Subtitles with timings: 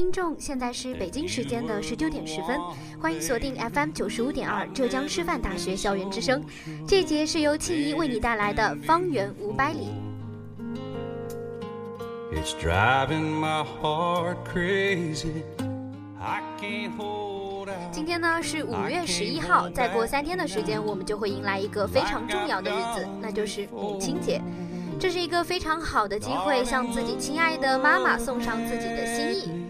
[0.00, 2.58] 听众，现在是北京时间的十九点十分，
[2.98, 6.42] 欢迎锁定 FM 九十五点二浙江师范大学校园之声。
[6.88, 9.88] 这节是由庆怡为你带来的《方圆五百里》。
[17.92, 24.40] 今天呢是五月十一号，再过三天的时间，我们就会迎来一个非常重要的日子，那就是母亲节。
[24.98, 29.68] 这是一个非常好的机会，向自己亲爱的妈妈送上自己的心意。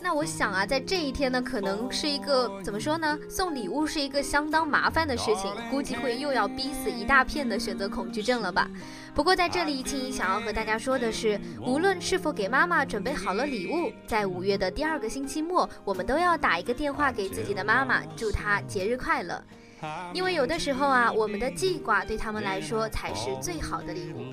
[0.00, 3.18] 那我想啊，在这一天呢，可能是一个怎么说呢？
[3.28, 8.68] 送礼物是一个相当麻烦的事情，估计会又要逼死一大片的选择恐惧症了吧。
[9.14, 19.42] 不过在这里，青怡想要和大家说的是，无论是否给妈妈准备好了礼物，在五月的第二个星期末，我们都要打一个电话给自己的妈妈，祝她节日快乐。
[20.12, 24.32] 因为有的时候啊，我们的记挂对他们来说才是最好的礼物。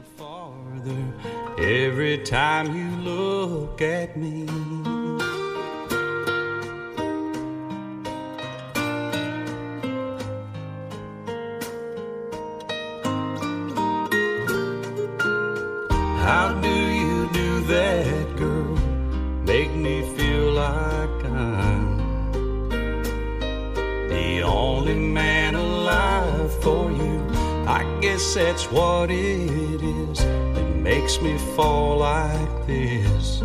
[28.36, 33.40] That's what it is that makes me fall like this.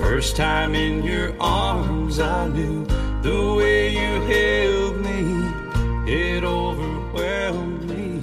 [0.00, 2.84] First time in your arms, I knew
[3.22, 8.20] the way you held me, it overwhelmed me.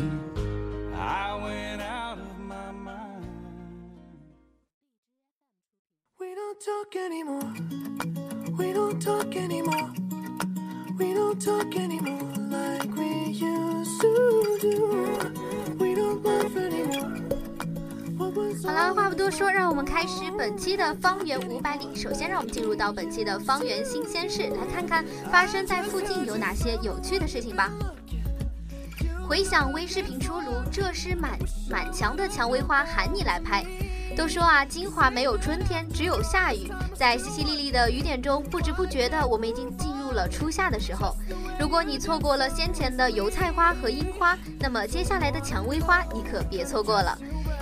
[0.94, 3.26] I went out of my mind.
[6.20, 7.54] We don't talk anymore.
[8.58, 9.94] We don't talk anymore.
[10.98, 12.49] We don't talk anymore.
[18.66, 21.96] 好了，话不多说，让我们开始本期的方圆五百里。
[21.96, 27.72] 首先，让我们进入到本期的方圆新鲜事，来看看发生在附近有哪些有趣的事情吧。
[29.28, 31.38] 回想微视频出炉，这是满
[31.70, 33.64] 满墙的蔷薇花喊你来拍。
[34.18, 36.70] 都说啊，金华没有春天，只有下雨。
[36.94, 39.72] 在淅淅沥沥的雨点中，不知不觉的，我们已经
[40.12, 41.16] 了初夏的时候。
[41.60, 47.18] 如果你错过了先前的油菜花和樱花，那么接下来的蔷薇花你可别错过了。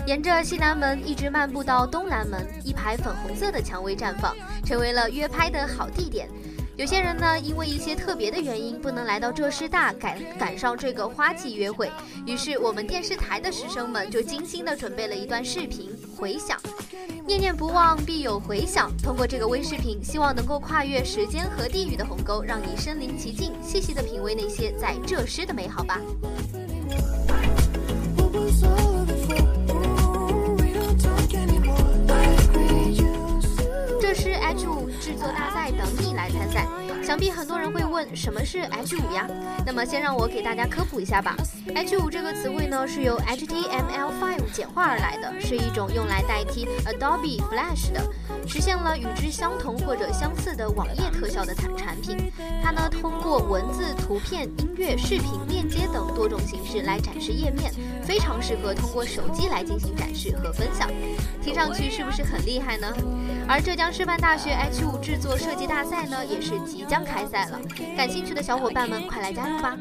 [0.06, 6.30] 沿着西南门一直漫步到东南门，一排粉红色的蔷薇绽放，成为了约拍的好地点。
[6.78, 11.92] 有些人呢，因为一些特别的原因，不能来到浙师大赶赶上这个花季约会，
[12.28, 16.56] 于是我们电视台的师生们就精心的准备了一段视频回响，
[17.28, 18.90] 念念不忘必有回响。
[19.04, 26.00] 通过这个微视频，希望能够跨越时间和地域的鸿沟，让你身临其境，细细的品味那些在浙师的美好吧。
[34.00, 36.87] 浙师 H 五制作大赛等你来参赛。
[37.08, 38.06] 想必很多人会问。
[38.14, 39.26] 什么是 H 五呀？
[39.66, 41.38] 那么先让我给大家科普一下吧。
[41.74, 48.06] H 五这个词汇呢是由 HTML5 简化而来的，是一种用来代替 Adobe Flash 的，
[48.46, 52.30] 实现了与之相同或者相似的网页特效的产产品。
[52.62, 57.72] 它呢通过文字、图片、音乐、视频、链接等多种形式来展示页面，
[58.04, 60.90] 非常适合通过手机来进行展示和分享。
[61.42, 62.94] 听上去是不是很厉害呢？
[63.48, 67.60] 而浙江师范大学 H 五制作设计大赛呢，也是即将开赛了。
[67.96, 69.78] 感兴趣的小伙伴们，快来加入吧！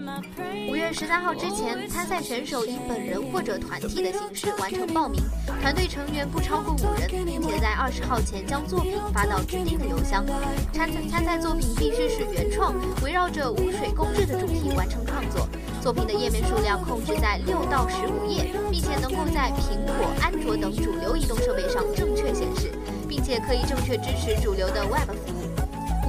[0.69, 5.21] 五月十三号之前，参赛选手以本人或者团体的形式完成报名，
[5.61, 10.25] 团队成员不超过五人，并且在二十号前将作品发到指定的邮箱。
[10.73, 15.49] 参参赛作品必须是原创，围绕着污水共治的主题完成创作。
[15.81, 22.73] 作品的页面数量控制在六到十五页，并且能够在苹果、安卓等主流移动设备上正确显示。
[23.09, 25.36] 并且可以正确支持主流的 Web 服务。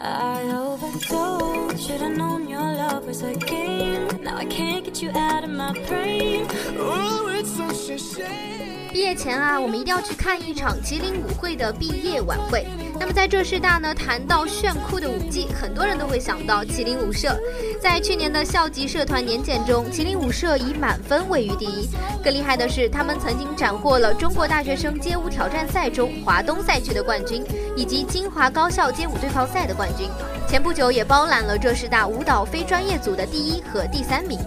[0.00, 1.80] I overdosed.
[1.80, 4.08] Should've known your love was a game.
[4.22, 6.46] Now I can't get you out of my brain.
[6.78, 8.90] Oh, it's such a shame.
[8.92, 12.66] 毕业前啊，我们一定要去看一场吉林舞会的毕业晚会。
[12.98, 17.38] 那么在浙师大呢，谈到炫酷的舞技，很多人都会想到麒麟舞社。
[17.80, 21.88] 在去年的校级社团年检中，麒麟舞社以满分位于第一。
[22.24, 27.44] 更厉害的是，他们曾经斩获了中国大学生街舞挑战赛中华东赛区的冠军，
[27.76, 30.08] 以及金华高校街舞对抗赛的冠军。
[30.48, 34.40] 前不久也包揽了浙师大舞蹈非专业组的第一和第三名。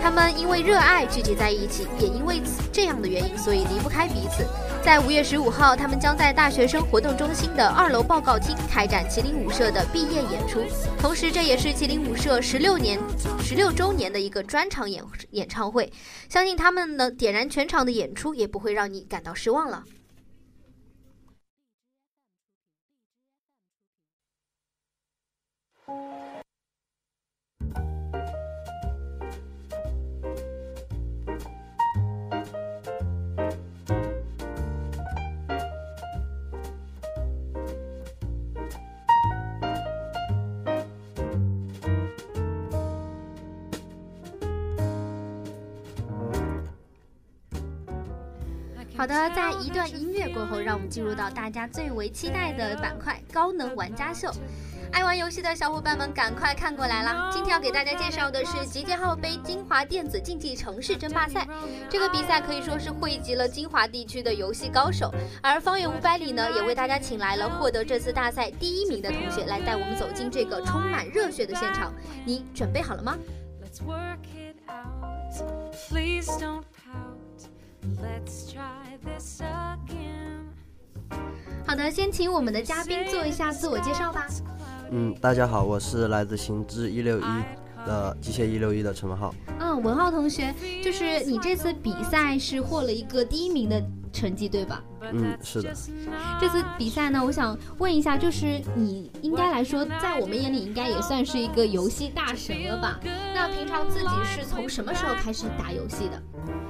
[0.00, 4.44] 他们因为热爱聚集在一起，也因为这样的原因，所以离不开彼此。
[4.82, 10.62] 在五月十五号，他们将在大学生活动中心的二楼报告厅开展麒麟舞社的毕业演出，
[10.98, 12.98] 同时这也是麒麟舞社十六年、
[13.38, 15.02] 十六周年的一个专场演
[15.32, 15.92] 演唱会。
[16.28, 19.84] 相信他们能点燃全场的演出，也不会让你感到失望了。
[48.98, 54.28] 好的，在一段音乐过后，让我们进入到大家最为期待的板块——高能玩家秀。
[54.90, 57.30] 爱玩游戏的小伙伴们，赶快看过来啦！
[57.32, 61.46] 今天要给大家介绍的是集结号杯金华电子竞技城市争霸赛。
[61.88, 71.94] 这个比赛可以说是汇集了金华地区的游戏高手，而方圆五百里呢，也为大家请来了获得这次大赛第一名的同学，来带我们走进这个充满热血的现场。
[72.24, 73.16] 你准备好了吗？
[81.66, 84.26] 好的，先请我们的嘉宾做一下自我介绍吧。
[84.90, 87.22] 嗯，大家好，我是来自行知一六一
[87.86, 89.34] 的机械一六一的陈文浩。
[89.60, 93.82] 嗯，文浩同学，就是你这次比赛是获了一个第一名的
[94.12, 94.82] 成绩，对吧？
[95.12, 95.74] 嗯，是的。
[96.40, 102.98] 这次比赛呢，我想问一下，就是你应该来说，在我们眼里应该也算是一个游戏大神了吧？
[103.34, 106.22] 那平常自己是从什么时候开始打游戏的？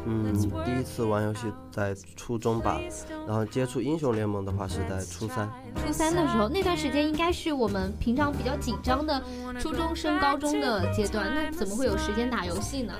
[0.06, 0.32] 嗯，
[0.64, 2.80] 第一次玩游戏在初中吧，
[3.26, 5.48] 然后接触英雄联盟的话是在初三。
[5.84, 9.22] 初三的时候，那段时间应该是我们平常比较紧张的
[9.60, 12.94] 初中升高中的阶段，那怎么会有时间打游戏呢？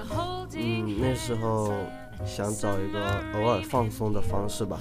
[0.55, 1.73] 嗯，那时候。
[2.27, 4.79] 想找一个偶尔放松的方式吧。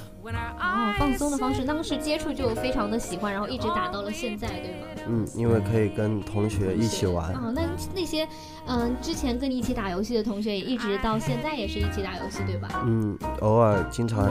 [0.60, 4.88] 哦，放松的方式，当时接触就非常的喜欢，然后一直打到了现在，对吗？
[5.08, 7.34] 嗯，因为可以跟同学一起玩。
[7.34, 7.62] 哦，那
[7.96, 8.27] 那些
[8.65, 12.67] 嗯之前跟你一起打游戏的同学，也一直到现在也是一起打游戏，对吧？
[12.86, 14.29] 嗯，偶尔经常。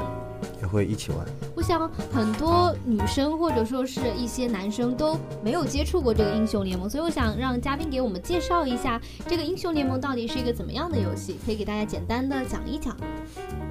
[0.61, 1.27] 也会一起玩。
[1.55, 12.97] 我想很多女生或者说是一些男生都没有接触过这个英雄联盟，所以我想让嘉宾给我们介绍一下这个英雄联盟到底是一个怎么样的游戏，可以给大家简单的讲一讲。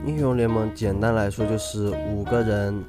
[0.05, 2.83] 英雄联盟简单来说就是五个人、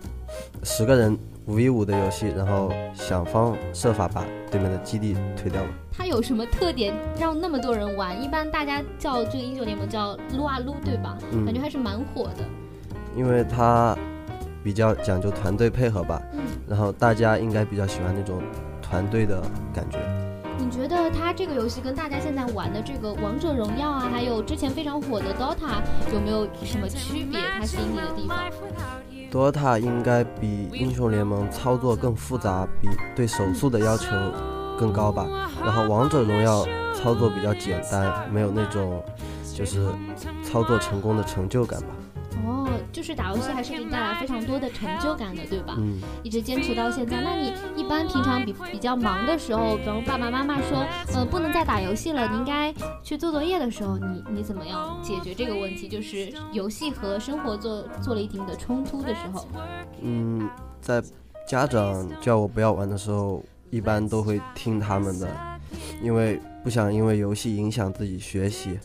[0.63, 5.63] 十个人五 v 五的游戏，然后想方设法把对面的基地推掉。
[5.91, 8.23] 它有什么特点让那么多人玩？
[8.23, 11.17] 一般大家叫这个英雄联盟叫撸啊撸，对吧？
[11.47, 12.45] 感觉还是蛮火的。
[13.17, 13.97] 因为它
[14.63, 16.21] 比较讲究团队配合吧，
[16.69, 18.43] 然后大家应该比较喜欢那种
[18.83, 19.41] 团队的
[19.75, 19.99] 感觉。
[20.59, 27.41] 你觉得它这个游戏跟大家现在玩的这个王者荣耀啊，还有之前非常火的 DOTA 有没有什么区别？
[27.59, 28.39] 它吸引你的地方
[29.31, 34.09] ？DOTA 应该比英雄联盟操作更复杂，比对手速的要求
[34.79, 35.27] 更高吧。
[35.63, 39.05] 然后王者荣耀操作比较简单，没有那种
[39.55, 39.87] 就是
[40.43, 41.89] 操作成功的成就感吧。
[42.87, 45.75] 哦，就是打游戏还是给你带来非常多的成就感的，对吧？
[45.79, 47.21] 嗯，一直坚持到现在。
[47.21, 55.89] 那你一般平常比比较忙的时候，比如爸爸妈妈说，呃，不能再打游戏了，你应该去做作业的时候，你你怎么样解决这个问题？
[55.89, 59.47] 就是游戏和生活做做了一定的冲突的时候。
[60.01, 60.49] 嗯，
[60.81, 61.03] 在
[61.47, 65.29] 家长叫我不要玩的时候，一般都会听他们的，
[66.03, 68.79] 因为不想因为游戏影响自己学习。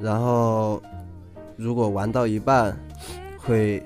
[0.00, 0.82] 然后，
[1.60, 2.74] 如果玩到一半，
[3.36, 3.82] 会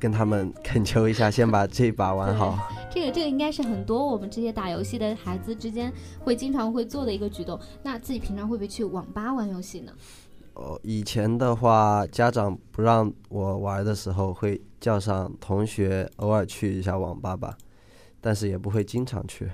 [0.00, 2.58] 跟他们恳求一下，先把这一把玩好。
[2.90, 7.60] 这个这个应该是很多我们这些打游戏的孩子之间会经常会做的一个举动。
[7.82, 9.92] 那自己平常会不会去网吧玩游戏呢？
[10.54, 17.54] 哦，以前的话，家长不让我玩的时候，会叫上同学，偶尔去一下网吧吧，
[18.22, 19.50] 但是也不会经常去。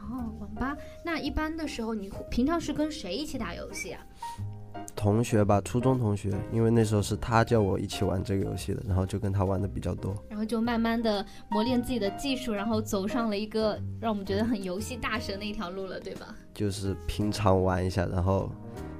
[0.00, 0.76] 哦，网吧。
[1.02, 4.02] 那一般的时候，你平常是跟谁一起打游戏啊？
[4.96, 10.14] 同学吧，初中同学，因为那时候是他叫我一起玩这个游戏的，然后就跟他玩的比较多。
[10.28, 16.34] 然后就慢慢的磨练自己的技术，然后走上了一个让我们觉得很游戏大神的一条路了，对吧？
[16.54, 18.50] 就是平常玩一下，然后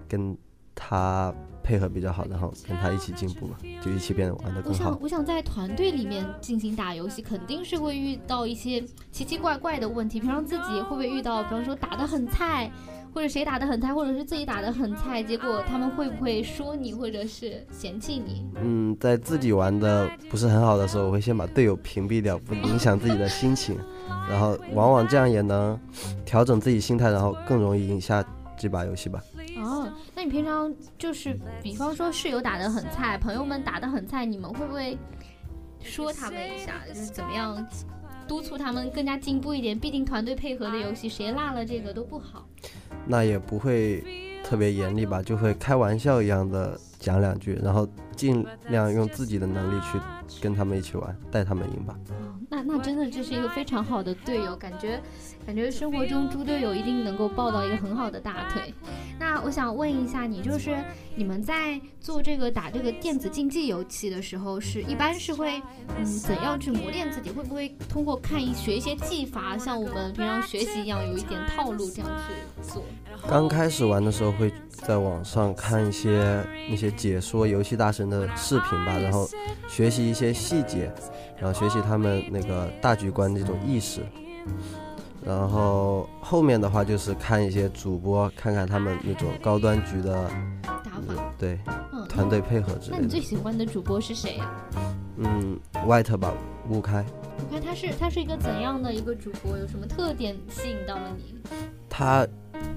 [0.07, 0.37] 跟
[0.75, 1.35] 他
[1.67, 4.99] 配合比较好，然后跟他一起进步嘛，就一起变得玩的更好我想，。
[5.03, 8.81] 我想在团队里面进行打游戏，肯定是会遇到一些
[9.11, 10.21] 奇奇怪怪的问题。
[10.21, 12.71] 平常自己会不会遇到，比方说打得很菜，
[13.13, 18.47] 或者谁打得很菜，或者是自己打得很菜，结果他们会不会说你，或者是嫌弃你？
[18.63, 23.77] 嗯，在自己玩的不是很好的时候，我会先把队友屏蔽掉，不影响自己的心情，
[24.31, 25.77] 然后往往这样也能
[26.25, 28.25] 调整自己心态，然后更容易赢下
[28.57, 29.21] 这把游戏吧。
[29.67, 34.97] 哦，那你平常就是，比方说室友打得很菜，朋友们打得很菜，你们会不会
[35.81, 37.67] 说他们一下，就是怎么样
[38.29, 39.77] 督促他们更加进步一点？
[39.77, 42.47] 毕竟团队配合的游戏，谁落了这个都不好。
[43.07, 44.05] 那也不会
[44.45, 49.99] 特别严厉吧，就会开玩笑一样的讲两句，然后尽量用自己的能力去
[50.41, 51.97] 跟他们一起玩，带他们赢吧。
[52.11, 55.01] 哦，那那真的这是一个非常好的队友，感觉
[55.45, 58.75] 感觉生活中猪队友一定能够抱到一个很好的大腿。
[59.19, 60.77] 那我想问一下你，就是
[61.15, 65.61] 你们在做这个打这个电子竞技游戏的时候，是一般是会
[65.97, 67.31] 嗯怎样去磨练自己？
[67.31, 72.83] 会不会通过看一学一些技法，像我们平常学习一样，有一点套路这样去做？
[73.29, 79.29] 刚开始玩的时候会在网上看一些那些解说游戏大神的视频吧，然后
[79.67, 80.93] 学习一些细节，
[81.41, 84.03] 然后学习他们那个大局观这种意识。
[85.27, 90.31] 然后后面的话就是看一些主播，看看他们那种高端局的，
[90.63, 91.35] 打法？
[91.37, 91.59] 对，
[91.93, 92.97] 嗯，团队配合之类的。
[92.97, 94.49] 那你最喜欢的主播是谁呀、
[95.17, 96.33] 嗯，White 吧，
[96.69, 97.05] 吴开，
[97.39, 99.59] 我看他是他是一个怎样的一个主播？
[99.59, 101.35] 有什么特点吸引到了你？
[101.89, 102.25] 他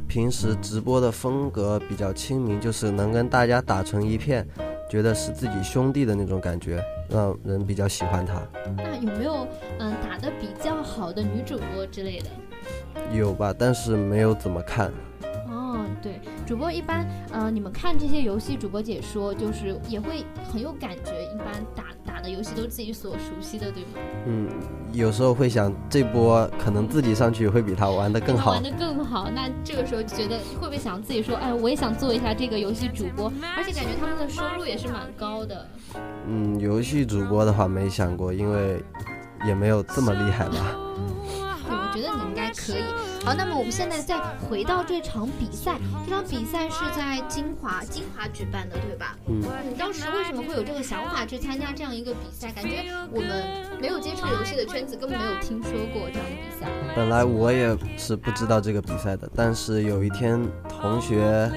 [0.08, 4.48] 平时直播的风格比较亲民，就是能跟大家打成一片，
[4.90, 8.42] 觉得是自己兄弟的那种感觉，让人比较喜欢他。
[8.76, 12.30] 那有没有嗯打得比较好的女主播之类的？
[13.14, 14.92] 有吧，但是没有怎么看。
[15.48, 21.24] 哦，对，主播一般呃，你们看这些游戏主播解说，就是也会很有感觉。
[21.34, 21.86] 一般打
[22.20, 23.90] 打的游戏都是自己所熟悉的，对吗？
[24.28, 24.50] 嗯，
[24.92, 28.62] 有时候会想这波可能自己上去会比他玩的更好玩。
[28.62, 29.30] 的更好。
[29.30, 35.66] 那这个时候就觉得会不会想自己说，哎，我也想做一下这个游戏主播，而且感觉他们的收入也是蛮高的。
[36.28, 38.84] 嗯，游戏主播的话没想过，因为
[39.48, 40.76] 也没有这么厉害吧。
[42.00, 42.84] 觉得你应该可以。
[43.26, 44.18] 好，那么我们现在再
[44.50, 49.18] 回到这场比赛，这场比赛是在金华金华举办的，对吧？
[49.28, 52.52] 嗯，你当时为什么会有这个想法去参加这样一个比赛？
[52.52, 53.46] 感觉我们
[53.80, 56.68] 没有接触游戏的圈子，根本没有听说过这样的比赛。
[56.96, 61.52] 本来我也是不知道这个比赛的，但是有一天同学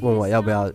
[0.00, 0.70] 问我要不要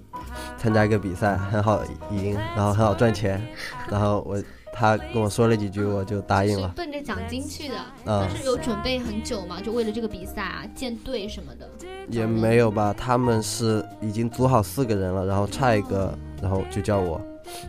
[0.58, 3.42] 参加一个比赛，很好赢，然后很好赚钱，
[3.90, 4.42] 然后我
[4.74, 6.74] 他跟我说了几句，我就答应了。
[6.76, 7.76] 奔着奖金去的，
[8.06, 11.70] 嗯但是有准备很久嘛，就为了这个比赛啊，建队什么的。
[12.10, 17.22] 也没有吧，他们是已经组好四个人了，然后差一个，然后就叫我，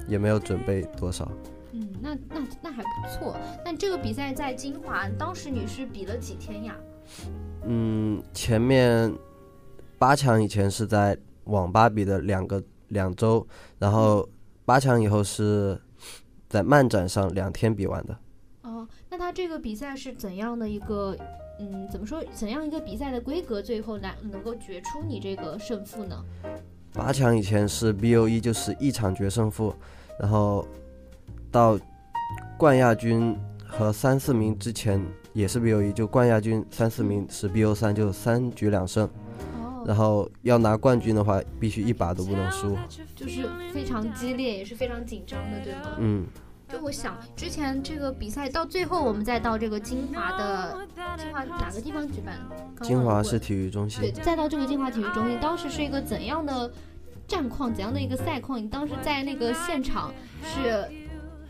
[0.09, 1.31] 也没有准备多少。
[1.73, 3.37] 嗯，那那那还不错。
[3.65, 6.75] 那这个比赛在金华，当时你是比了几天呀？
[7.67, 9.13] 嗯，前面
[9.99, 13.47] 八强以前是在网吧比的两个两周，
[13.79, 14.29] 然后
[14.65, 15.81] 八强以后是
[16.55, 18.17] 在漫展上两天比完的。
[18.63, 21.17] 哦，那他这个比赛是怎样的一个
[21.59, 22.23] 嗯，怎么说？
[22.33, 26.25] 怎样一个比赛的规格，最后来能够决出你这个胜负呢？
[26.93, 29.75] 八强以前是 BO 一，就是一场决胜负，
[30.21, 30.65] 然后
[31.51, 31.77] 到
[32.57, 39.11] 冠亚军和三四名之前也是 BO 一，就冠亚军三四名是 BO 三，就三局两胜。
[39.61, 42.79] 哦，然后要拿冠军的话，必须一把都不能输。
[43.17, 43.43] 就是
[43.73, 45.97] 非常激烈，也是非常紧张的，对吗？
[45.99, 46.27] 嗯，
[46.69, 50.77] 就我想之前这个比赛到最后，我们再到这个金华的
[51.17, 52.39] 金华哪个地方举办？
[52.83, 56.71] 金华市体育中心对，再到这个金华体育中心，当时是一个怎样的
[57.29, 58.63] 战况，怎样的一个赛况？
[58.63, 60.89] 你当时在那个现场是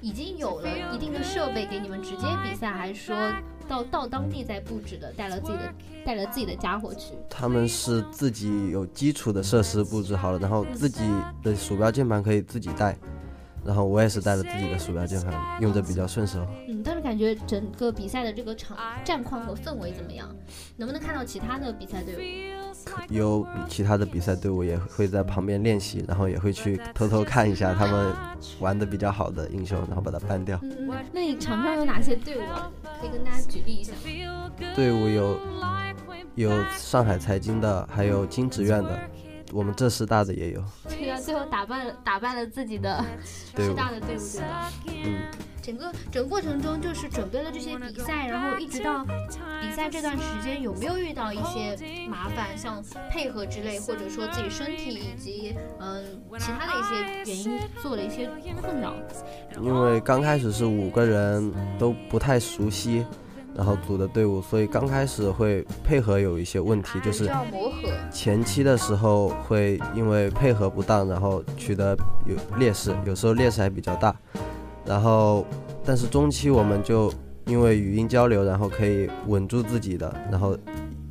[0.00, 3.16] 已经有了一定的设备给你们直接比赛，还是说
[3.66, 7.14] 到到当地再布置的，带了自己的带了自己的家伙去？
[7.30, 11.02] 他们是自己有基础的设施布置好了，然后自己
[11.42, 12.94] 的鼠标键盘可以自己带，
[13.64, 16.46] 然后我也是带着自己的鼠标键盘，用着比较顺手。
[16.68, 20.28] 嗯，但是感觉整个比赛的这个场战况和氛围怎么样？
[20.76, 22.64] 能不能看到其他的比赛队伍？
[23.08, 28.12] 有其他的比赛队伍也会在旁边练习，然后也会去偷偷看一下他们
[28.60, 30.58] 玩的比较好的英雄，然后把它搬掉。
[30.62, 32.70] 嗯，那你场上有哪些队伍啊？
[33.00, 34.50] 可以跟大家举例一下吗？
[34.74, 35.38] 队伍有
[36.34, 39.00] 有上海财经的，还有金职院的，
[39.52, 40.62] 我们浙师大的也有。
[40.88, 44.72] 对呀，最后打败了打败了自己的 师大的队伍，对吧？
[44.86, 45.22] 嗯，
[45.62, 51.76] 整个整个过程中，就是准备了这些比赛，然后一直到比赛这段时间，有没有遇到一些
[52.08, 56.04] 麻烦，像配合之类，或者说自己身体以及嗯
[56.38, 58.28] 其他的一些原因做了一些
[58.60, 58.94] 困扰？
[59.60, 63.04] 因为刚开始是五个人都不太熟悉，
[63.54, 67.88] 然后组的队伍，所以刚开始会配合有一些问题，就是磨合。
[68.10, 71.96] 前期的时候会因为配合不当，然后取得
[72.26, 74.14] 有劣势，有时候劣势还比较大。
[74.84, 75.46] 然后，
[75.84, 77.12] 但是中期我们就
[77.46, 80.56] 因为语音交流，然后可以稳住自己的，然后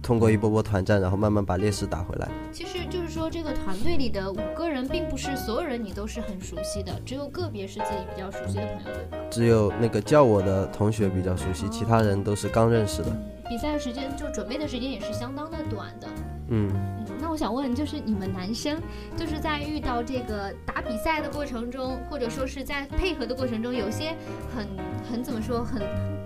[0.04, 2.30] 通过一波波团战，然后慢慢把劣势打回来。
[2.52, 9.26] 其实就是说，这个团队里的五个人，并不是所有人你都是很熟悉的，只有个别是自己比较熟悉的朋友，对吧？
[9.32, 13.08] 只有那个叫我的同学比较熟悉，其他人都是刚认识的。
[13.48, 16.08] 比赛时间就准备的时间也是相当的短的。
[16.50, 18.78] 嗯，嗯，那我想问，就是你们男生，
[19.16, 24.14] 就是在遇到这个打比赛的过程中，或者说是在配合的过程中，有些
[24.54, 24.68] 很
[25.10, 25.82] 很怎么说，很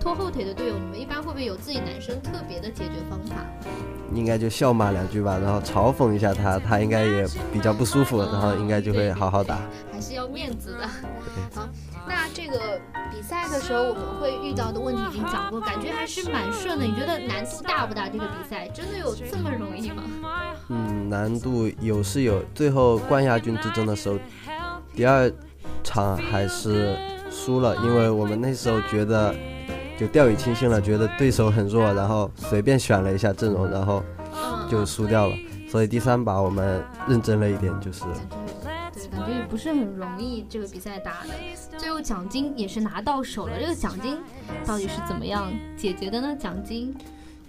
[0.08, 3.44] 拖后腿的队友，你们一般会不会有自己男生特别的解决方法？
[4.14, 9.58] 应该就笑骂两句吧，然后嘲讽一下他，他应该也比较不舒服，然后应该就会好好打。
[9.92, 10.88] 还是要面子的。
[11.54, 11.68] 好，
[12.08, 12.80] 那这个
[13.12, 16.86] 比赛的时候我们会遇到的问题已经讲过，感觉还是蛮顺的。
[16.86, 18.08] 你觉得难度大不大？
[18.08, 20.02] 这个比赛真的有这么容易吗？
[20.68, 24.16] 嗯，难度有是有，最后冠亚军之争的时候，
[24.94, 25.30] 第二
[25.84, 26.96] 场还是
[27.30, 29.34] 输了，因为我们那时候觉得
[29.98, 35.34] 就掉以轻心了，觉得对手很弱，然后随便选了一下阵容，然后嗯，就输掉了。
[35.68, 38.04] 所以第三把我们认真了一点，就是
[38.62, 41.34] 对，感觉也不是很容易，这个比赛打的，
[41.76, 43.60] 最后奖金也是拿到手了。
[43.60, 44.16] 这个奖金
[44.64, 46.36] 到底是怎么样解决的呢？
[46.38, 46.94] 奖金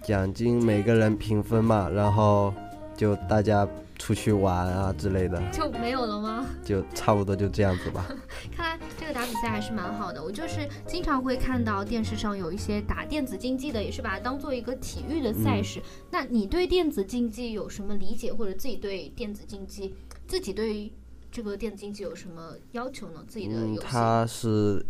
[0.01, 2.53] 奖金每个人平分嘛，然后
[2.99, 3.65] 就大家
[3.97, 6.45] 出去玩啊之类的，就没有了吗？
[6.65, 8.05] 就差不多就这样子吧。
[8.53, 10.21] 看来这个打比赛还是蛮好的。
[10.21, 15.81] 我就是经常会看到电视上有一些打电子竞技的，也是把它当做一个体育的赛事。
[16.11, 19.95] 那你对电子竞技有什么理解，或者自己对电子竞技，
[20.27, 20.91] 自己对
[21.31, 23.23] 这个电子竞技有什么要求呢？
[23.29, 23.87] 自己的嗯，游戏？
[23.89, 24.85] 它是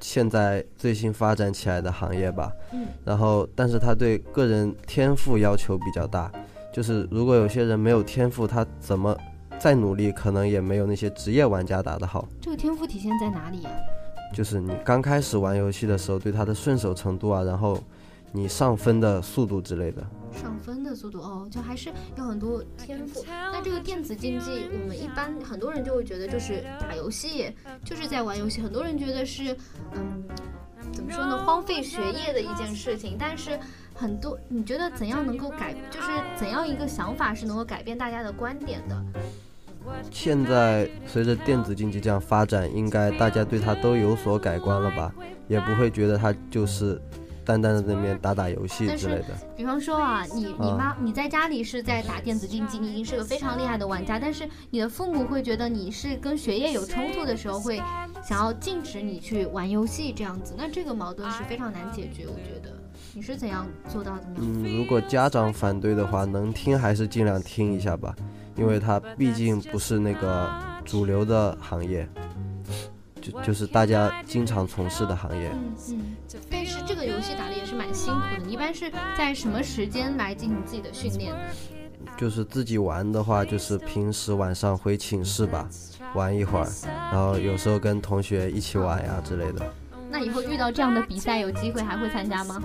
[0.00, 2.50] 现在最新发展起来的行业吧。
[2.72, 2.88] 嗯。
[3.04, 6.28] 然后，但是他对个人天赋要求比较大，
[6.76, 9.16] 就是如果有些人没有天赋，他怎么
[9.58, 12.28] 再努力，可能也没有那些职业玩家打得好。
[12.38, 13.70] 这个天赋体现在哪里呀、
[14.34, 17.82] 就是你刚开始玩游戏的时候，对它的顺手程度啊，然后
[18.30, 20.06] 你上分的速度之类的。
[20.32, 23.24] 上分的速度哦，就还是有很多天赋。
[23.26, 27.50] 那这个电子竞技，我们一般很多人就会觉得就是打游戏，
[27.82, 28.60] 就是在玩游戏。
[28.60, 29.56] 很多人觉得是，
[29.94, 30.24] 嗯，
[30.92, 33.16] 怎么说呢，荒废学业的一件事情。
[33.18, 33.58] 但是
[33.96, 39.02] 很多，你觉得怎样能够改，就是怎样一个想法是能够改变大家的观点的？
[40.10, 45.14] 现在随着电子竞技这样发展，应该大家对它都有所改观了吧？
[45.48, 47.00] 也不会觉得它就是
[47.44, 49.28] 单单的那边打打游戏之类的。
[49.56, 57.76] 比方说啊，你你啊妈你在家里是在打电子竞技，你已经是个非常厉害的玩家，但是你的父母会觉得你是跟学业有冲突的时候，会
[58.24, 62.75] 想要禁止你去玩游戏这样子，那这个矛盾是非常难解决，我觉得。
[63.16, 64.34] 你是怎样做到的呢？
[64.36, 68.14] 嗯，如果家长反对的话，能听还是尽量听一下吧，
[68.56, 70.52] 因为它毕竟不是那个
[70.84, 72.06] 主流的行业，
[73.22, 75.48] 就就是大家经常从事的行业。
[75.48, 76.16] 嗯嗯，
[76.50, 78.44] 但是这个游戏打的也是蛮辛苦的。
[78.44, 81.40] 你一般是在什么时间来进行自己的训练呢？
[82.18, 85.66] 就是自己玩的话，就是平时晚上回寝室吧，
[86.14, 86.68] 玩一会儿，
[87.10, 89.72] 然后有时候跟同学一起玩呀之类的。
[90.18, 92.62] 那以后遇到这样的比赛，有机会还会参加吗？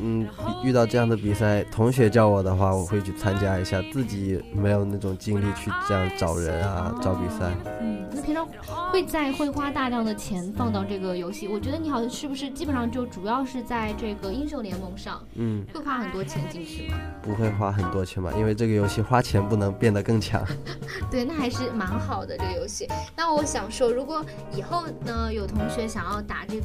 [0.00, 0.26] 嗯，
[0.64, 3.82] 遇到这样的比赛，同学叫我的话，我会去参加一下。
[3.92, 7.52] 自己没有那种精力去这样找人啊，找比赛。
[7.82, 8.48] 嗯，那平常
[8.90, 11.46] 会在会花大量的钱放到这个游戏？
[11.46, 15.22] 我觉得你好像是不是基本上就主要是在这个英雄联盟上？
[15.34, 16.96] 嗯，会花很多钱进去吗？
[17.20, 20.42] 不会花很多钱吧，因为这个游戏花钱不能变得更强。
[21.10, 22.88] 对，那还是蛮好的这个游戏。
[23.14, 26.61] 那我想说，如果以后呢有同学想要打这个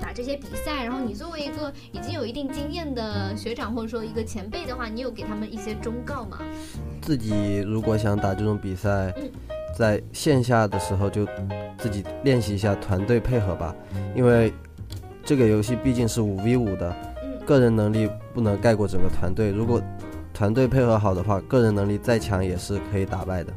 [0.00, 6.38] 打这些比赛，然后你作为一个已经有一定经验的学长或者说一个前辈的话，你有给他们一些忠告吗？
[7.00, 9.14] 自己如果想打这种比赛，
[9.76, 11.26] 在线下的时候就
[11.78, 13.74] 自己练习一下团队配合吧，
[14.14, 14.52] 因为
[15.24, 16.94] 这个游戏毕竟是五 v 五的，
[17.46, 19.50] 个人能力不能盖过整个团队。
[19.50, 19.80] 如果
[20.34, 23.52] 团队配合好的话，个人能力再强也是可以打败的。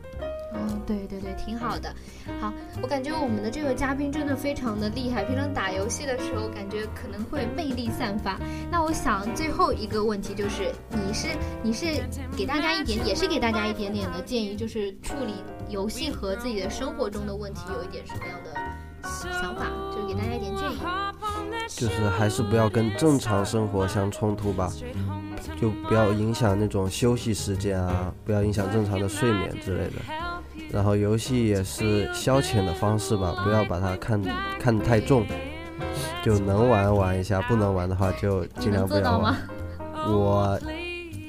[0.58, 1.94] 嗯，对对对，挺好的。
[2.40, 8.40] 好，我感觉我们的这个嘉宾真的非常的厉害，平常打游戏的时候感觉可能会魅力散发。
[8.72, 11.28] 那我想最后一个问题就是，你是
[11.64, 11.86] 你是
[12.38, 15.34] 给大家一点，也是给大家一点点的建议，就是处理
[15.70, 18.54] 游戏和自己的生活中的问题有一点什么样的
[19.42, 20.78] 想法，就是给大家一点建议。
[21.68, 24.72] 就是还是不要跟正常生活相冲突吧，
[25.60, 30.25] 就不要影响那种休息时间啊，不要影响正常的睡眠之类的。
[30.72, 34.22] 然后游戏也是消遣的方式吧，不要把它看
[34.60, 35.26] 看太重，
[36.24, 39.36] 就能玩玩一下，不能玩的话就尽量不要玩。
[40.08, 40.60] 我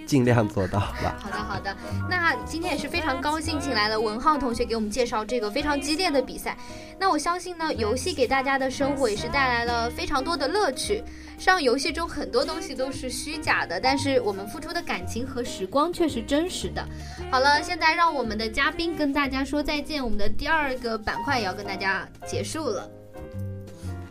[0.07, 1.17] 尽量做到吧。
[1.57, 1.75] 好的，
[2.07, 6.55] 那今天也是非常高兴，请来了文浩同学给我们介绍这个非常激烈的比赛。
[7.01, 11.03] 那我相信呢，游戏给大家的生活也是带来了非常多的乐趣。
[11.39, 16.87] 上游戏中很多东西都是虚假的，但是我们付出的感情和时光却是真实的。
[17.31, 22.91] 好了，现在让我们的嘉宾跟大家说再见，我们的第二个板块也要跟大家结束了。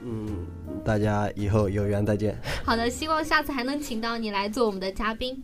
[0.03, 0.47] 嗯，
[0.83, 2.35] 大家以后有缘再见。
[2.63, 5.43] 好的，希望下次还能请到你来做我们的嘉宾。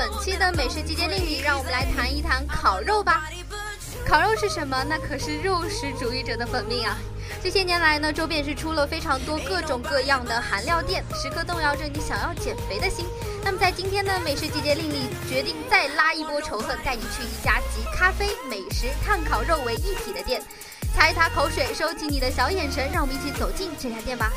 [0.00, 3.28] 本期的美食集结令里，让我们来谈一谈烤肉吧。
[4.08, 4.82] 烤肉是什么？
[4.82, 6.96] 那可是肉食主义者的本命啊！
[7.42, 13.04] 这些年来呢，周边是出了非常多各种各样的韩料店，时刻动摇着你想要减肥的心。
[13.44, 20.42] 那么在今天的美食季节令里，决定再拉一波仇恨，带你去一家集咖啡、美食、碳烤肉为一体的店。
[20.96, 24.32] 擦一擦口水，收起你的小眼神，让我们一起走进这家店吧。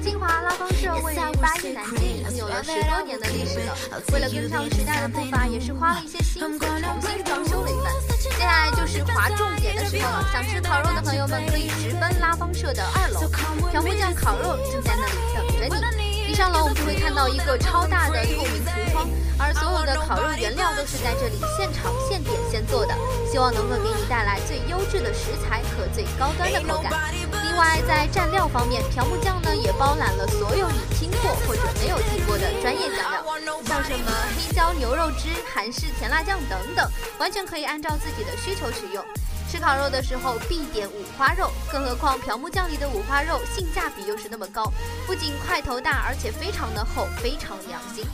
[0.00, 3.76] 金华拉芳社位于八一南京，已经有了十多年的历史了。
[4.12, 7.92] 为了跟上时代的步伐，也是花了一些心思，重新装修了一番。
[8.20, 13.28] 接下来就是划重点的时候了，想吃烤肉的朋友们可以直奔拉芳社的二楼，
[13.72, 16.17] 调木匠烤肉正在那里等着你。
[16.28, 22.92] 一上楼，我们就会看到一个超大的透明橱窗，而所有的烤肉原料都是在这里现场现点现做的，
[23.32, 26.92] 希望能够给你带来最优质的食材和最高端的口感。
[27.16, 33.24] 另外，在蘸料方面，朴木匠呢也包揽了所有你听过或者没有听过的专业酱料，
[33.64, 36.86] 像什么黑椒牛肉汁、韩式甜辣酱等等，
[37.18, 39.02] 完全可以按照自己的需求使用。
[39.50, 44.70] 吃烤肉的时候必点五花肉，更何况朴木匠里的五花肉性价比又是那么高，
[45.06, 48.04] 不仅块头大，而且非常的厚，非常良心。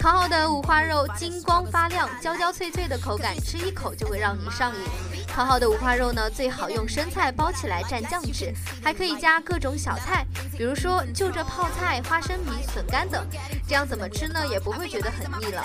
[0.00, 5.21] 烤好的五花肉金光发亮，焦焦脆脆的口感，吃一口就会让你上瘾。
[5.34, 8.52] 烤好的五花肉呢，最好用生菜包起来蘸酱吃，
[8.84, 10.26] 还可以加各种小菜，
[10.58, 13.26] 比如说就着泡菜、花生米、笋干等，
[13.66, 15.64] 这样怎么吃呢也不会觉得很腻了。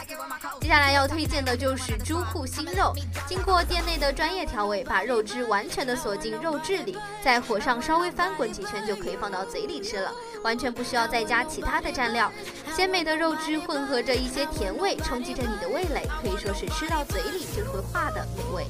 [0.62, 2.94] 接下来要推荐的就是猪护心肉，
[3.28, 10.10] 经过店内的专业调味，把肉汁完全的锁进肉质里，在火上稍微翻滚几圈就可以放到嘴里吃了，
[10.46, 12.32] 完全不需要再加其他的蘸料。
[12.74, 18.66] 鲜美的肉汁混合着一些甜味，冲击着你的味蕾，可以说是吃到嘴里就会化的美味。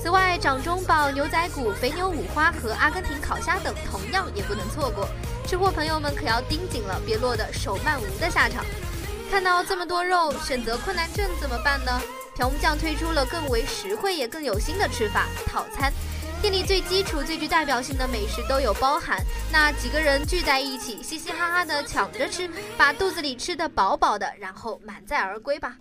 [0.00, 5.08] 此外，掌中宝、牛仔骨、肥牛五花和阿根廷烤虾等同样也不能错过。
[5.46, 8.64] 吃货朋友们可要盯紧了，别落得手慢无的下场。
[9.30, 12.00] 看到这么多肉，选择困难症怎么办呢？
[12.36, 15.92] 朴木酱推出了更为实惠也更有心的吃法——套餐。
[16.40, 19.18] 店里最基础、最具代表性的美食都有包含，
[19.50, 25.76] 那几个人聚在一起，嘻嘻哈哈的抢着吃，把肚子里吃得饱饱的，然后满载而归吧。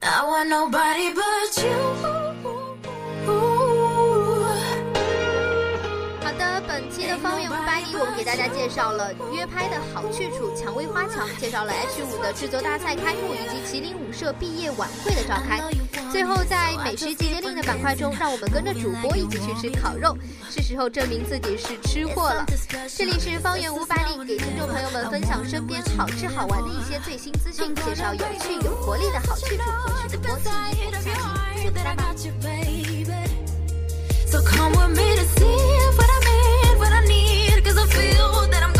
[0.00, 2.23] I want nobody but you.
[7.18, 15.62] 方圆五百里我们给大家介绍了约拍的好去处蔷薇花墙介绍了 h 五的制作大赛开幕以及麒麟舞社毕业晚会的召开。
[16.10, 20.16] 最后在美食集结令的板块中让我们跟着主播一起去吃烤肉
[20.50, 22.44] 是时候证明自己是吃货了。
[22.96, 31.96] 这里是方圆五百里给听众朋友们分享身边好吃好玩的一些最新资讯介绍有趣有活力的好去处获取主播记忆我们下期不见不散
[37.74, 38.73] Cause I feel that I'm